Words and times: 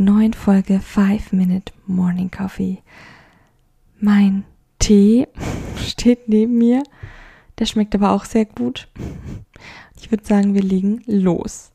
neuen 0.00 0.32
Folge 0.32 0.80
5 0.80 1.32
Minute 1.32 1.72
Morning 1.86 2.30
Coffee. 2.30 2.78
Mein 3.98 4.44
Tee 4.78 5.28
steht 5.76 6.28
neben 6.28 6.58
mir 6.58 6.82
der 7.60 7.66
schmeckt 7.66 7.94
aber 7.94 8.12
auch 8.12 8.24
sehr 8.24 8.46
gut. 8.46 8.88
Ich 10.00 10.10
würde 10.10 10.24
sagen, 10.24 10.54
wir 10.54 10.62
legen 10.62 11.02
los. 11.06 11.72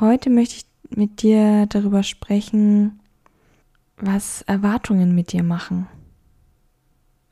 Heute 0.00 0.30
möchte 0.30 0.56
ich 0.56 0.66
mit 0.90 1.22
dir 1.22 1.66
darüber 1.66 2.02
sprechen, 2.02 3.00
was 3.96 4.42
Erwartungen 4.42 5.14
mit 5.14 5.32
dir 5.32 5.44
machen. 5.44 5.86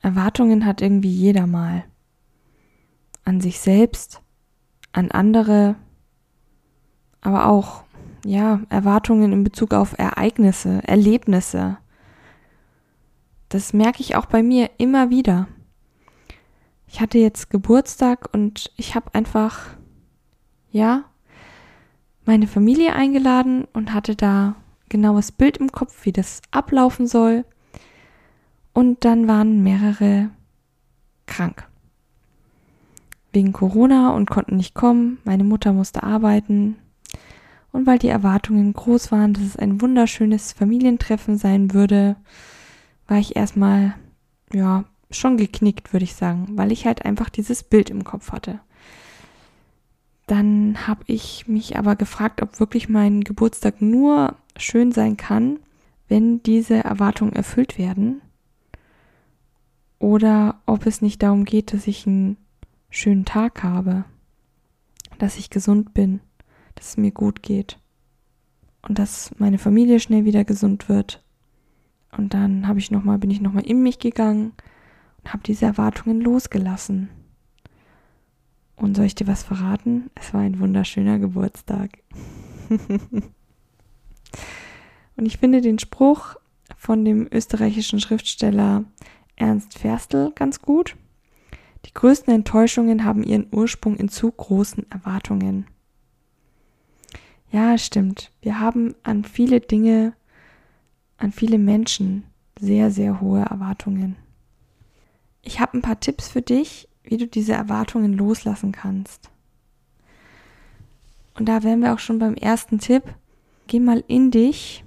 Erwartungen 0.01 0.65
hat 0.65 0.83
irgendwie 0.83 1.11
jeder 1.11 1.49
mal. 1.49 1.85
An 3.25 3.41
sich 3.41 3.59
selbst, 3.59 4.23
an 4.93 5.11
andere, 5.11 5.75
aber 7.23 7.49
auch, 7.49 7.84
ja, 8.25 8.61
Erwartungen 8.69 9.33
in 9.33 9.45
Bezug 9.45 9.75
auf 9.75 9.99
Ereignisse, 9.99 10.81
Erlebnisse. 10.87 11.79
Das 13.49 13.73
merke 13.73 14.01
ich 14.01 14.17
auch 14.17 14.27
bei 14.27 14.43
mir 14.43 14.71
immer 14.79 15.11
wieder 15.11 15.47
ich 16.95 17.01
hatte 17.01 17.19
jetzt 17.19 17.51
Geburtstag 17.51 18.29
und 18.33 18.71
ich 18.77 18.95
habe 18.95 19.13
einfach, 19.15 19.67
ja, 20.71 21.03
meine 22.25 22.47
Familie 22.47 22.95
eingeladen 22.95 23.67
und 23.73 23.93
hatte 23.93 24.15
da 24.15 24.55
genaues 24.89 25.33
Bild 25.33 25.57
im 25.57 25.73
Kopf, 25.73 26.05
wie 26.05 26.13
das 26.13 26.41
ablaufen 26.53 27.09
soll. 27.09 27.45
Und 28.75 29.05
dann 29.05 29.27
waren 29.27 29.65
mehrere 29.65 30.31
krank. 31.27 31.69
Wegen 33.33 33.53
Corona 33.53 34.11
und 34.15 34.31
konnten 34.31 34.57
nicht 34.57 34.75
kommen. 34.75 35.19
Meine 35.25 35.43
Mutter 35.43 35.73
musste 35.73 36.05
arbeiten. 36.05 36.77
Und 37.75 37.89
weil 37.89 37.99
die 37.99 38.09
Erwartungen 38.09 38.73
groß 38.73 39.11
waren, 39.11 39.35
dass 39.35 39.43
es 39.43 39.57
ein 39.57 39.81
wunderschönes 39.81 40.53
Familientreffen 40.53 41.39
sein 41.39 41.75
würde, 41.75 42.15
war 43.09 43.19
ich 43.19 43.35
erstmal, 43.35 43.97
ja, 44.53 44.85
schon 45.11 45.37
geknickt, 45.37 45.93
würde 45.93 46.05
ich 46.05 46.15
sagen, 46.15 46.47
weil 46.53 46.71
ich 46.71 46.87
halt 46.87 47.05
einfach 47.05 47.29
dieses 47.29 47.65
Bild 47.65 47.91
im 47.91 48.05
Kopf 48.05 48.31
hatte. 48.31 48.61
Dann 50.29 50.87
habe 50.87 51.03
ich 51.09 51.49
mich 51.49 51.77
aber 51.77 51.97
gefragt, 51.97 52.43
ob 52.43 52.61
wirklich 52.61 52.89
mein 52.89 53.25
Geburtstag 53.25 53.83
nur 53.83 54.37
schön 54.57 54.93
sein 54.93 55.17
kann, 55.17 55.59
wenn 56.07 56.45
diese 56.45 56.77
Erwartungen 56.77 57.33
erfüllt 57.33 57.77
werden. 57.77 58.21
Oder 59.99 60.61
ob 60.65 60.87
es 60.87 61.03
nicht 61.03 61.25
darum 61.25 61.45
geht, 61.45 61.73
dass 61.73 61.89
ich 61.89 62.07
einen 62.07 62.37
schönen 62.89 63.25
Tag 63.25 63.65
habe, 63.65 64.05
dass 65.19 65.39
ich 65.39 65.51
gesund 65.51 65.93
bin, 65.93 66.21
dass 66.75 66.91
es 66.91 66.97
mir 66.97 67.11
gut 67.11 67.43
geht 67.43 67.79
und 68.83 68.99
dass 68.99 69.33
meine 69.39 69.59
Familie 69.59 70.01
schnell 70.01 70.25
wieder 70.25 70.45
gesund 70.45 70.89
wird. 70.89 71.23
Und 72.17 72.35
dann 72.35 72.69
habe 72.69 72.79
ich 72.79 72.91
noch 72.91 73.05
mal, 73.05 73.19
bin 73.19 73.31
ich 73.31 73.41
nochmal 73.41 73.67
in 73.67 73.83
mich 73.83 73.99
gegangen, 73.99 74.53
und 75.25 75.33
habe 75.33 75.43
diese 75.43 75.65
Erwartungen 75.65 76.21
losgelassen. 76.21 77.09
Und 78.77 78.97
soll 78.97 79.07
ich 79.07 79.15
dir 79.15 79.27
was 79.27 79.43
verraten? 79.43 80.11
Es 80.15 80.35
war 80.35 80.43
ein 80.43 80.61
wunderschöner 80.61 81.19
Geburtstag. 81.19 81.91
und 82.69 83.33
ich 85.27 85.39
finde 85.39 85.61
den 85.61 85.79
Spruch 85.79 86.37
von 86.77 87.05
dem 87.05 87.29
österreichischen 87.33 88.01
Schriftsteller 88.01 88.85
Ernst 89.37 89.79
Ferstl 89.79 90.33
ganz 90.35 90.61
gut. 90.61 90.97
Die 91.87 91.95
größten 91.95 92.35
Enttäuschungen 92.35 93.05
haben 93.05 93.23
ihren 93.23 93.47
Ursprung 93.53 93.97
in 93.97 94.09
zu 94.09 94.31
großen 94.31 94.91
Erwartungen. 94.91 95.67
Ja, 97.55 97.79
stimmt. 97.79 98.33
Wir 98.43 98.59
haben 98.59 98.97
an 99.05 99.23
viele 99.23 99.61
Dinge, 99.61 100.15
an 101.19 101.31
viele 101.31 101.59
Menschen 101.59 102.25
sehr, 102.59 102.91
sehr 102.91 103.21
hohe 103.21 103.43
Erwartungen. 103.43 104.17
Ich 105.41 105.61
habe 105.61 105.79
ein 105.79 105.83
paar 105.83 106.01
Tipps 106.01 106.27
für 106.27 106.43
dich, 106.43 106.89
wie 107.05 107.17
du 107.17 107.29
diese 107.29 107.53
Erwartungen 107.53 108.13
loslassen 108.15 108.73
kannst. 108.73 109.31
Und 111.39 111.49
da 111.49 111.63
wären 111.63 111.79
wir 111.79 111.95
auch 111.95 112.01
schon 112.01 112.19
beim 112.19 112.35
ersten 112.35 112.81
Tipp. 112.81 113.05
Geh 113.69 113.79
mal 113.79 114.03
in 114.09 114.33
dich. 114.33 114.83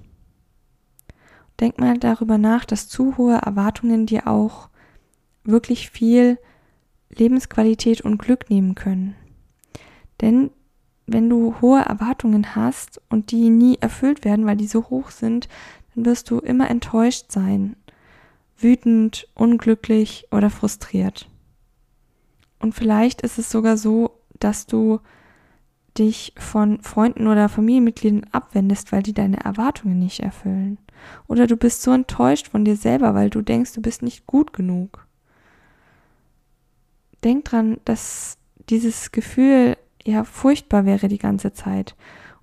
Denk 1.60 1.78
mal 1.78 1.96
darüber 1.96 2.36
nach, 2.36 2.66
dass 2.66 2.86
zu 2.86 3.16
hohe 3.16 3.36
Erwartungen 3.36 4.04
dir 4.04 4.26
auch 4.26 4.68
wirklich 5.42 5.88
viel 5.88 6.38
Lebensqualität 7.08 8.02
und 8.02 8.18
Glück 8.18 8.50
nehmen 8.50 8.74
können. 8.74 9.14
Denn 10.20 10.50
wenn 11.08 11.28
du 11.28 11.56
hohe 11.60 11.80
Erwartungen 11.80 12.54
hast 12.54 13.00
und 13.08 13.30
die 13.30 13.50
nie 13.50 13.78
erfüllt 13.80 14.24
werden, 14.24 14.46
weil 14.46 14.56
die 14.56 14.66
so 14.66 14.90
hoch 14.90 15.10
sind, 15.10 15.48
dann 15.94 16.04
wirst 16.04 16.30
du 16.30 16.38
immer 16.38 16.70
enttäuscht 16.70 17.32
sein 17.32 17.76
wütend, 18.58 19.28
unglücklich 19.34 20.26
oder 20.30 20.50
frustriert. 20.50 21.28
Und 22.58 22.74
vielleicht 22.74 23.22
ist 23.22 23.38
es 23.38 23.50
sogar 23.50 23.76
so, 23.76 24.10
dass 24.40 24.66
du 24.66 25.00
dich 25.96 26.32
von 26.36 26.80
Freunden 26.82 27.26
oder 27.26 27.48
Familienmitgliedern 27.48 28.26
abwendest, 28.32 28.92
weil 28.92 29.02
die 29.02 29.14
deine 29.14 29.44
Erwartungen 29.44 29.98
nicht 29.98 30.20
erfüllen. 30.20 30.78
Oder 31.26 31.46
du 31.46 31.56
bist 31.56 31.82
so 31.82 31.92
enttäuscht 31.92 32.48
von 32.48 32.64
dir 32.64 32.76
selber, 32.76 33.14
weil 33.14 33.30
du 33.30 33.42
denkst, 33.42 33.72
du 33.72 33.80
bist 33.80 34.02
nicht 34.02 34.26
gut 34.26 34.52
genug. 34.52 35.06
Denk 37.24 37.44
dran, 37.46 37.78
dass 37.84 38.38
dieses 38.68 39.12
Gefühl 39.12 39.76
ja 40.04 40.24
furchtbar 40.24 40.84
wäre 40.84 41.08
die 41.08 41.18
ganze 41.18 41.52
Zeit. 41.52 41.96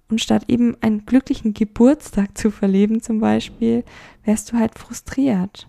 Und 0.09 0.21
statt 0.21 0.45
eben 0.47 0.77
einen 0.81 1.05
glücklichen 1.05 1.53
Geburtstag 1.53 2.37
zu 2.37 2.51
verleben 2.51 3.01
zum 3.01 3.19
Beispiel, 3.19 3.83
wärst 4.23 4.51
du 4.51 4.57
halt 4.57 4.77
frustriert 4.77 5.67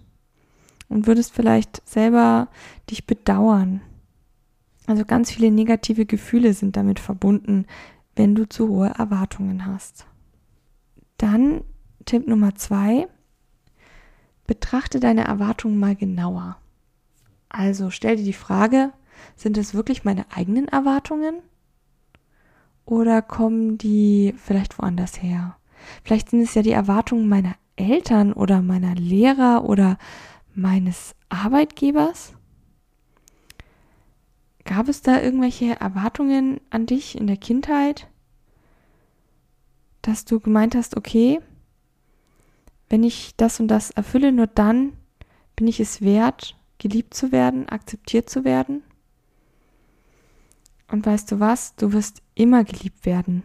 und 0.88 1.06
würdest 1.06 1.34
vielleicht 1.34 1.82
selber 1.88 2.48
dich 2.90 3.06
bedauern. 3.06 3.80
Also 4.86 5.04
ganz 5.04 5.32
viele 5.32 5.50
negative 5.50 6.06
Gefühle 6.06 6.52
sind 6.52 6.76
damit 6.76 7.00
verbunden, 7.00 7.66
wenn 8.14 8.34
du 8.34 8.48
zu 8.48 8.68
hohe 8.68 8.88
Erwartungen 8.88 9.66
hast. 9.66 10.06
Dann 11.18 11.62
Tipp 12.04 12.28
Nummer 12.28 12.54
zwei, 12.54 13.08
betrachte 14.46 15.00
deine 15.00 15.24
Erwartungen 15.24 15.78
mal 15.78 15.96
genauer. 15.96 16.56
Also 17.48 17.90
stell 17.90 18.16
dir 18.16 18.24
die 18.24 18.32
Frage, 18.32 18.92
sind 19.34 19.58
es 19.58 19.74
wirklich 19.74 20.04
meine 20.04 20.26
eigenen 20.30 20.68
Erwartungen? 20.68 21.36
Oder 22.86 23.20
kommen 23.20 23.78
die 23.78 24.32
vielleicht 24.36 24.78
woanders 24.78 25.20
her? 25.20 25.56
Vielleicht 26.04 26.30
sind 26.30 26.40
es 26.40 26.54
ja 26.54 26.62
die 26.62 26.70
Erwartungen 26.70 27.28
meiner 27.28 27.56
Eltern 27.74 28.32
oder 28.32 28.62
meiner 28.62 28.94
Lehrer 28.94 29.64
oder 29.64 29.98
meines 30.54 31.14
Arbeitgebers? 31.28 32.32
Gab 34.64 34.88
es 34.88 35.02
da 35.02 35.20
irgendwelche 35.20 35.78
Erwartungen 35.78 36.60
an 36.70 36.86
dich 36.86 37.18
in 37.18 37.26
der 37.26 37.36
Kindheit, 37.36 38.08
dass 40.02 40.24
du 40.24 40.40
gemeint 40.40 40.74
hast, 40.76 40.96
okay, 40.96 41.40
wenn 42.88 43.02
ich 43.02 43.34
das 43.36 43.58
und 43.58 43.68
das 43.68 43.90
erfülle, 43.90 44.30
nur 44.30 44.46
dann 44.46 44.92
bin 45.56 45.66
ich 45.66 45.80
es 45.80 46.02
wert, 46.02 46.56
geliebt 46.78 47.14
zu 47.14 47.32
werden, 47.32 47.68
akzeptiert 47.68 48.30
zu 48.30 48.44
werden? 48.44 48.82
Und 50.90 51.04
weißt 51.04 51.32
du 51.32 51.40
was, 51.40 51.74
du 51.76 51.92
wirst 51.92 52.22
immer 52.34 52.64
geliebt 52.64 53.06
werden, 53.06 53.42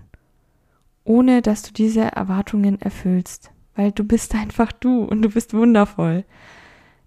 ohne 1.03 1.41
dass 1.41 1.63
du 1.63 1.73
diese 1.73 2.01
Erwartungen 2.01 2.79
erfüllst, 2.81 3.51
weil 3.75 3.91
du 3.91 4.03
bist 4.03 4.35
einfach 4.35 4.71
du 4.71 5.03
und 5.03 5.21
du 5.21 5.29
bist 5.29 5.53
wundervoll. 5.53 6.25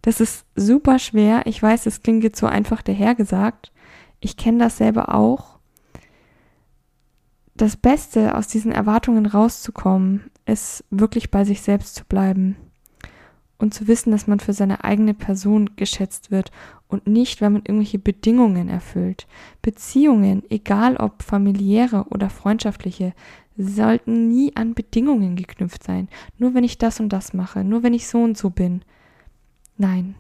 Das 0.03 0.21
ist 0.21 0.45
super 0.55 0.99
schwer. 0.99 1.47
Ich 1.47 1.63
weiß, 1.63 1.87
es 1.87 2.03
klingt 2.03 2.25
jetzt 2.25 2.39
so 2.39 2.47
einfach 2.47 2.83
dahergesagt. 2.83 3.73
Ich 4.21 4.37
kenne 4.37 4.59
das 4.59 4.77
selber 4.77 5.15
auch. 5.15 5.59
Das 7.57 7.77
Beste 7.77 8.37
aus 8.37 8.49
diesen 8.49 8.73
Erwartungen 8.73 9.27
rauszukommen, 9.27 10.31
ist 10.45 10.85
wirklich 10.91 11.31
bei 11.31 11.45
sich 11.45 11.63
selbst 11.63 11.95
zu 11.95 12.05
bleiben 12.05 12.57
und 13.65 13.75
zu 13.75 13.89
wissen, 13.89 14.13
dass 14.13 14.27
man 14.27 14.41
für 14.41 14.53
seine 14.53 14.85
eigene 14.85 15.15
Person 15.15 15.71
geschätzt 15.75 16.31
wird 16.31 16.53
und 16.87 17.07
nicht, 17.07 17.41
wenn 17.41 17.55
man 17.55 17.63
irgendwelche 17.63 17.99
Bedingungen 17.99 18.69
erfüllt. 18.69 19.27
Beziehungen, 19.63 20.45
egal 20.51 20.97
ob 20.97 21.23
familiäre 21.23 22.05
oder 22.11 22.31
freundschaftliche, 22.31 23.15
sollten 23.57 24.29
nie 24.29 24.55
an 24.55 24.75
Bedingungen 24.75 25.35
geknüpft 25.35 25.83
sein. 25.83 26.09
Nur 26.39 26.55
wenn 26.55 26.63
ich 26.63 26.79
das 26.79 27.01
und 27.01 27.09
das 27.09 27.33
mache, 27.33 27.65
nur 27.65 27.83
wenn 27.83 27.95
ich 27.95 28.07
so 28.07 28.23
und 28.23 28.37
so 28.37 28.51
bin. 28.51 28.83
Nein, 29.77 30.15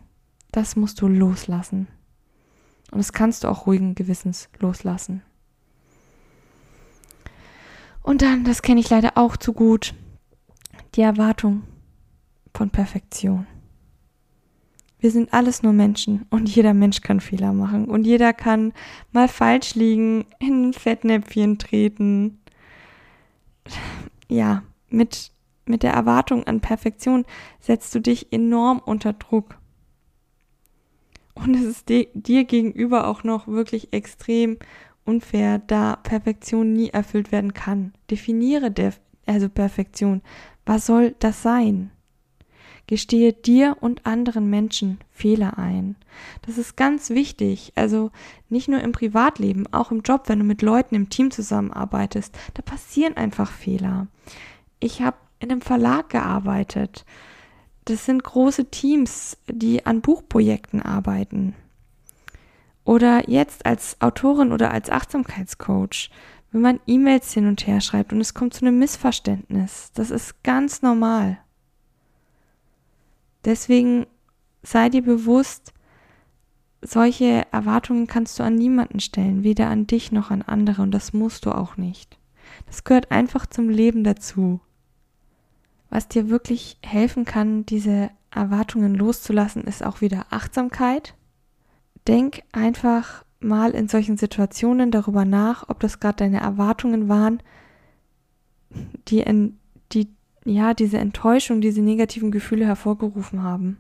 das 0.50 0.74
musst 0.74 1.00
du 1.00 1.06
loslassen. 1.06 1.86
Und 2.90 2.98
das 2.98 3.12
kannst 3.12 3.44
du 3.44 3.48
auch 3.48 3.66
ruhigen 3.66 3.94
Gewissens 3.94 4.48
loslassen. 4.58 5.22
Und 8.02 8.22
dann, 8.22 8.44
das 8.44 8.62
kenne 8.62 8.80
ich 8.80 8.90
leider 8.90 9.12
auch 9.16 9.36
zu 9.36 9.52
gut, 9.52 9.94
die 10.94 11.02
Erwartung 11.02 11.62
von 12.54 12.70
Perfektion. 12.70 13.46
Wir 14.98 15.10
sind 15.10 15.34
alles 15.34 15.62
nur 15.62 15.74
Menschen 15.74 16.24
und 16.30 16.48
jeder 16.48 16.72
Mensch 16.72 17.02
kann 17.02 17.20
Fehler 17.20 17.52
machen 17.52 17.86
und 17.86 18.06
jeder 18.06 18.32
kann 18.32 18.72
mal 19.12 19.28
falsch 19.28 19.74
liegen, 19.74 20.24
in 20.38 20.70
ein 20.70 20.72
Fettnäpfchen 20.72 21.58
treten. 21.58 22.38
Ja, 24.28 24.62
mit, 24.88 25.30
mit 25.66 25.82
der 25.82 25.92
Erwartung 25.92 26.46
an 26.46 26.60
Perfektion 26.60 27.26
setzt 27.60 27.94
du 27.94 28.00
dich 28.00 28.32
enorm 28.32 28.78
unter 28.78 29.12
Druck. 29.12 29.58
Und 31.34 31.54
es 31.54 31.64
ist 31.64 31.88
dir 31.90 32.44
gegenüber 32.44 33.06
auch 33.08 33.24
noch 33.24 33.46
wirklich 33.46 33.92
extrem 33.92 34.56
unfair, 35.04 35.58
da 35.58 35.96
Perfektion 35.96 36.72
nie 36.72 36.88
erfüllt 36.88 37.32
werden 37.32 37.52
kann. 37.52 37.92
Definiere 38.10 38.70
der, 38.70 38.94
also 39.26 39.48
Perfektion. 39.48 40.22
Was 40.64 40.86
soll 40.86 41.14
das 41.18 41.42
sein? 41.42 41.90
Gestehe 42.86 43.32
dir 43.32 43.76
und 43.80 44.04
anderen 44.04 44.50
Menschen 44.50 44.98
Fehler 45.10 45.58
ein. 45.58 45.96
Das 46.42 46.58
ist 46.58 46.76
ganz 46.76 47.10
wichtig. 47.10 47.72
Also 47.76 48.10
nicht 48.50 48.68
nur 48.68 48.80
im 48.80 48.92
Privatleben, 48.92 49.66
auch 49.72 49.90
im 49.90 50.02
Job, 50.02 50.24
wenn 50.26 50.38
du 50.38 50.44
mit 50.44 50.60
Leuten 50.60 50.94
im 50.94 51.08
Team 51.08 51.30
zusammenarbeitest. 51.30 52.36
Da 52.52 52.62
passieren 52.62 53.16
einfach 53.16 53.50
Fehler. 53.50 54.06
Ich 54.80 55.00
habe 55.00 55.16
in 55.40 55.50
einem 55.50 55.62
Verlag 55.62 56.10
gearbeitet. 56.10 57.04
Das 57.86 58.04
sind 58.04 58.22
große 58.22 58.70
Teams, 58.70 59.36
die 59.46 59.86
an 59.86 60.00
Buchprojekten 60.00 60.82
arbeiten. 60.82 61.54
Oder 62.84 63.28
jetzt 63.30 63.64
als 63.64 64.00
Autorin 64.00 64.52
oder 64.52 64.70
als 64.70 64.90
Achtsamkeitscoach, 64.90 66.10
wenn 66.52 66.60
man 66.60 66.80
E-Mails 66.86 67.32
hin 67.32 67.48
und 67.48 67.66
her 67.66 67.80
schreibt 67.80 68.12
und 68.12 68.20
es 68.20 68.34
kommt 68.34 68.54
zu 68.54 68.64
einem 68.64 68.78
Missverständnis. 68.78 69.90
Das 69.94 70.10
ist 70.10 70.42
ganz 70.42 70.82
normal. 70.82 71.38
Deswegen 73.44 74.06
sei 74.62 74.88
dir 74.88 75.02
bewusst, 75.02 75.72
solche 76.80 77.46
Erwartungen 77.50 78.06
kannst 78.06 78.38
du 78.38 78.42
an 78.42 78.54
niemanden 78.54 79.00
stellen, 79.00 79.42
weder 79.42 79.68
an 79.68 79.86
dich 79.86 80.12
noch 80.12 80.30
an 80.30 80.42
andere 80.42 80.82
und 80.82 80.90
das 80.90 81.12
musst 81.12 81.46
du 81.46 81.52
auch 81.52 81.76
nicht. 81.76 82.18
Das 82.66 82.84
gehört 82.84 83.10
einfach 83.10 83.46
zum 83.46 83.68
Leben 83.68 84.04
dazu. 84.04 84.60
Was 85.90 86.08
dir 86.08 86.28
wirklich 86.28 86.78
helfen 86.82 87.24
kann, 87.24 87.64
diese 87.66 88.10
Erwartungen 88.30 88.94
loszulassen, 88.94 89.64
ist 89.64 89.84
auch 89.84 90.00
wieder 90.00 90.26
Achtsamkeit. 90.30 91.14
Denk 92.06 92.42
einfach 92.52 93.24
mal 93.40 93.70
in 93.70 93.88
solchen 93.88 94.16
Situationen 94.16 94.90
darüber 94.90 95.24
nach, 95.24 95.68
ob 95.68 95.80
das 95.80 96.00
gerade 96.00 96.16
deine 96.16 96.40
Erwartungen 96.40 97.08
waren, 97.08 97.42
die, 99.08 99.22
die 99.22 99.54
ja, 100.44 100.74
diese 100.74 100.98
Enttäuschung, 100.98 101.60
diese 101.60 101.80
negativen 101.80 102.30
Gefühle 102.30 102.66
hervorgerufen 102.66 103.42
haben. 103.42 103.78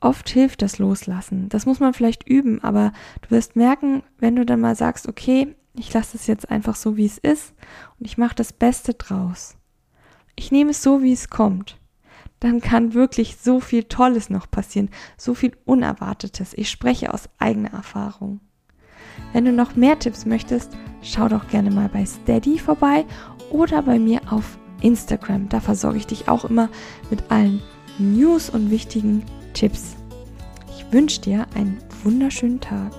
Oft 0.00 0.28
hilft 0.28 0.60
das 0.60 0.78
Loslassen. 0.78 1.48
Das 1.48 1.64
muss 1.64 1.80
man 1.80 1.94
vielleicht 1.94 2.28
üben, 2.28 2.62
aber 2.62 2.92
du 3.22 3.30
wirst 3.30 3.56
merken, 3.56 4.02
wenn 4.18 4.36
du 4.36 4.44
dann 4.44 4.60
mal 4.60 4.76
sagst, 4.76 5.08
okay, 5.08 5.54
ich 5.74 5.92
lasse 5.92 6.16
es 6.16 6.26
jetzt 6.26 6.50
einfach 6.50 6.76
so, 6.76 6.96
wie 6.96 7.06
es 7.06 7.18
ist 7.18 7.54
und 7.98 8.06
ich 8.06 8.18
mache 8.18 8.34
das 8.34 8.52
Beste 8.52 8.94
draus. 8.94 9.56
Ich 10.36 10.52
nehme 10.52 10.72
es 10.72 10.82
so, 10.82 11.02
wie 11.02 11.12
es 11.12 11.30
kommt. 11.30 11.78
Dann 12.40 12.60
kann 12.60 12.92
wirklich 12.92 13.36
so 13.36 13.60
viel 13.60 13.84
Tolles 13.84 14.28
noch 14.28 14.50
passieren, 14.50 14.90
so 15.16 15.34
viel 15.34 15.56
Unerwartetes. 15.64 16.52
Ich 16.54 16.70
spreche 16.70 17.14
aus 17.14 17.30
eigener 17.38 17.72
Erfahrung. 17.72 18.40
Wenn 19.32 19.46
du 19.46 19.52
noch 19.52 19.76
mehr 19.76 19.98
Tipps 19.98 20.26
möchtest, 20.26 20.76
schau 21.00 21.28
doch 21.28 21.48
gerne 21.48 21.70
mal 21.70 21.88
bei 21.88 22.04
Steady 22.04 22.58
vorbei 22.58 23.06
oder 23.50 23.82
bei 23.82 23.98
mir 23.98 24.20
auf 24.30 24.58
Instagram. 24.84 25.48
Da 25.48 25.60
versorge 25.60 25.98
ich 25.98 26.06
dich 26.06 26.28
auch 26.28 26.44
immer 26.44 26.68
mit 27.10 27.30
allen 27.30 27.62
News 27.98 28.50
und 28.50 28.70
wichtigen 28.70 29.24
Tipps. 29.54 29.96
Ich 30.76 30.92
wünsche 30.92 31.20
dir 31.20 31.46
einen 31.54 31.78
wunderschönen 32.02 32.60
Tag. 32.60 32.92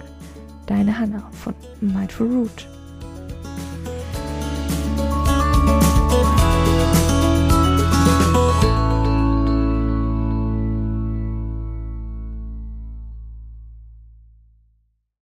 Deine 0.66 0.98
Hanna 0.98 1.30
von 1.32 1.54
Mindful 1.82 2.28
Root. 2.28 2.68